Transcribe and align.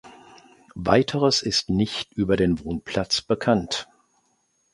Weiteres 0.73 1.43
ist 1.43 1.69
nicht 1.69 2.11
über 2.15 2.35
den 2.35 2.63
Wohnplatz 2.65 3.21
bekannt. 3.21 3.87